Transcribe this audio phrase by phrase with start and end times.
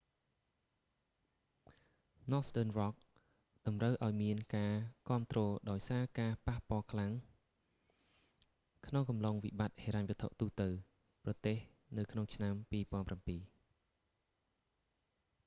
[2.31, 2.95] northern rock
[3.65, 4.73] តម្រូវឲ្យមានការ
[5.09, 5.39] គាំទ្រ
[5.69, 7.11] ដោយសារការប៉ះខ្លាំង
[8.87, 10.69] ក្នុងអំឡុងវិបត្តិហិរញ្ញវត្ថុ ទូទៅ
[11.25, 11.57] ប្រទេស
[11.97, 13.31] នៅក្នុងឆ្នាំ2007